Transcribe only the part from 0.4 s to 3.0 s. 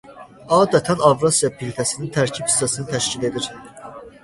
Adətən Avrasiya plitəsinin tərkib hissəsini